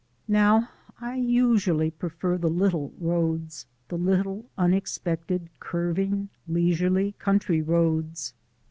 [0.27, 0.67] Now,
[0.99, 8.33] I usually prefer the little roads, the little, unexpected, curving, leisurely country roads.